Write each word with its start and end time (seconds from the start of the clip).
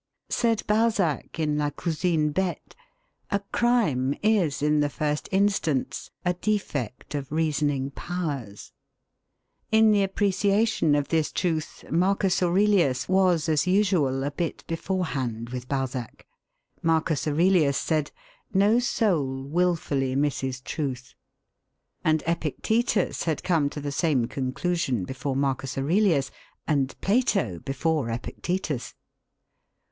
Said 0.29 0.65
Balzac 0.65 1.37
in 1.39 1.59
La 1.59 1.69
Cousine 1.69 2.31
Bette, 2.31 2.73
'A 3.29 3.39
crime 3.51 4.15
is 4.23 4.63
in 4.63 4.79
the 4.79 4.89
first 4.89 5.29
instance 5.31 6.09
a 6.25 6.33
defect 6.33 7.13
of 7.13 7.31
reasoning 7.31 7.91
powers.' 7.91 8.71
In 9.71 9.91
the 9.91 10.01
appreciation 10.01 10.95
of 10.95 11.09
this 11.09 11.31
truth, 11.31 11.85
Marcus 11.91 12.41
Aurelius 12.41 13.07
was, 13.07 13.47
as 13.47 13.67
usual, 13.67 14.23
a 14.23 14.31
bit 14.31 14.63
beforehand 14.65 15.51
with 15.51 15.67
Balzac. 15.69 16.25
M. 16.83 16.89
Aurelius 16.89 17.77
said, 17.77 18.09
'No 18.51 18.79
soul 18.79 19.43
wilfully 19.43 20.15
misses 20.15 20.61
truth.' 20.61 21.13
And 22.03 22.23
Epictetus 22.25 23.25
had 23.25 23.43
come 23.43 23.69
to 23.69 23.79
the 23.79 23.91
same 23.91 24.25
conclusion 24.25 25.05
before 25.05 25.35
M. 25.35 25.45
Aurelius, 25.77 26.31
and 26.67 26.99
Plato 27.01 27.59
before 27.59 28.09
Epictetus. 28.09 28.95